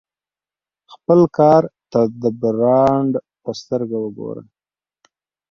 [0.93, 3.13] خپل کار ته د برانډ
[3.43, 4.43] په سترګه وګوره.